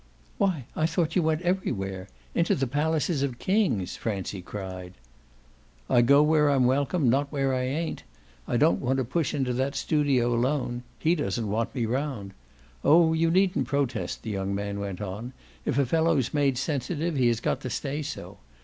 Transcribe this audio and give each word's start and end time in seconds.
"Why 0.39 0.65
I 0.75 0.87
thought 0.87 1.15
you 1.15 1.21
went 1.21 1.43
everywhere 1.43 2.07
into 2.33 2.55
the 2.55 2.65
palaces 2.65 3.21
of 3.21 3.37
kings!" 3.37 3.95
Francie 3.97 4.41
cried. 4.41 4.95
"I 5.91 6.01
go 6.01 6.23
where 6.23 6.49
I'm 6.49 6.65
welcome, 6.65 7.07
not 7.07 7.31
where 7.31 7.53
I 7.53 7.65
ain't. 7.65 8.01
I 8.47 8.57
don't 8.57 8.79
want 8.81 8.97
to 8.97 9.03
push 9.05 9.31
into 9.35 9.53
that 9.53 9.75
studio 9.75 10.33
alone; 10.33 10.81
he 10.97 11.13
doesn't 11.13 11.47
want 11.47 11.75
me 11.75 11.85
round. 11.85 12.33
Oh 12.83 13.13
you 13.13 13.29
needn't 13.29 13.67
protest," 13.67 14.23
the 14.23 14.31
young 14.31 14.55
man 14.55 14.79
went 14.79 15.01
on; 15.01 15.33
"if 15.65 15.77
a 15.77 15.85
fellow's 15.85 16.33
made 16.33 16.57
sensitive 16.57 17.15
he 17.15 17.27
has 17.27 17.39
got 17.39 17.61
to 17.61 17.69
stay 17.69 18.01
so. 18.01 18.39